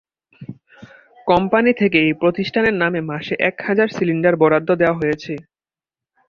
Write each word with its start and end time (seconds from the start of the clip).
Company 1.27 1.71
থেকে 1.73 1.97
এই 2.05 2.13
প্রতিষ্ঠানের 2.13 2.75
নামে 2.81 3.01
মাসে 3.09 3.33
এক 3.49 3.55
হাজার 3.67 3.87
সিলিন্ডার 3.87 4.33
বরাদ্দ 4.35 4.69
দেওয়া 4.75 4.99
হয়েছে। 5.01 5.33